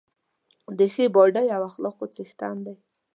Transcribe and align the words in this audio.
د 0.77 0.79
ښې 0.93 1.05
باډۍ 1.15 1.47
او 1.55 1.61
اخلاقو 1.69 2.05
څښتن 2.13 2.55
دی. 2.65 2.75